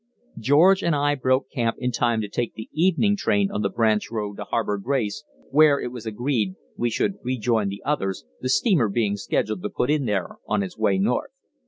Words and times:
George 0.39 0.81
and 0.83 0.95
I 0.95 1.13
broke 1.13 1.51
camp 1.51 1.75
in 1.77 1.91
time 1.91 2.21
to 2.21 2.27
take 2.27 2.55
the 2.55 2.67
evening 2.73 3.15
train 3.15 3.51
on 3.51 3.61
the 3.61 3.69
branch 3.69 4.09
road 4.09 4.37
to 4.37 4.45
Harbour 4.45 4.79
Grace, 4.79 5.23
where, 5.51 5.79
it 5.79 5.91
was 5.91 6.07
agreed, 6.07 6.55
we 6.75 6.89
should 6.89 7.19
rejoin 7.23 7.69
the 7.69 7.83
others, 7.85 8.25
the 8.39 8.49
steamer 8.49 8.89
being 8.89 9.15
scheduled 9.15 9.61
to 9.61 9.69
put 9.69 9.91
in 9.91 10.05
there 10.05 10.37
on 10.47 10.63
its 10.63 10.75
way 10.75 10.97
north. 10.97 11.29